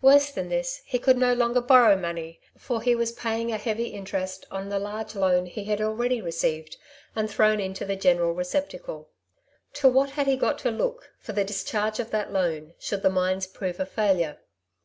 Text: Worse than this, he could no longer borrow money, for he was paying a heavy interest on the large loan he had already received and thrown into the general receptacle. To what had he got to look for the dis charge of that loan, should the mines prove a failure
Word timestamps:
Worse 0.00 0.30
than 0.30 0.48
this, 0.48 0.80
he 0.84 1.00
could 1.00 1.18
no 1.18 1.34
longer 1.34 1.60
borrow 1.60 1.96
money, 1.96 2.38
for 2.56 2.80
he 2.80 2.94
was 2.94 3.10
paying 3.10 3.50
a 3.50 3.58
heavy 3.58 3.88
interest 3.88 4.46
on 4.48 4.68
the 4.68 4.78
large 4.78 5.16
loan 5.16 5.46
he 5.46 5.64
had 5.64 5.80
already 5.80 6.20
received 6.20 6.76
and 7.16 7.28
thrown 7.28 7.58
into 7.58 7.84
the 7.84 7.96
general 7.96 8.30
receptacle. 8.32 9.08
To 9.72 9.88
what 9.88 10.10
had 10.10 10.28
he 10.28 10.36
got 10.36 10.58
to 10.60 10.70
look 10.70 11.10
for 11.18 11.32
the 11.32 11.42
dis 11.42 11.64
charge 11.64 11.98
of 11.98 12.12
that 12.12 12.32
loan, 12.32 12.74
should 12.78 13.02
the 13.02 13.10
mines 13.10 13.48
prove 13.48 13.80
a 13.80 13.84
failure 13.84 14.38